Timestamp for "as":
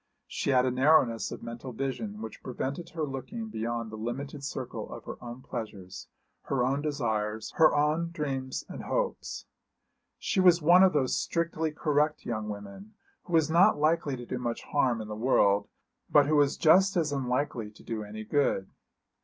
16.97-17.11